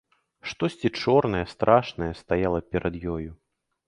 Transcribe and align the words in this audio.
Штосьці 0.51 0.89
чорнае, 1.01 1.41
страшнае 1.53 2.07
стаяла 2.21 2.59
перад 2.73 2.97
ёю. 3.17 3.31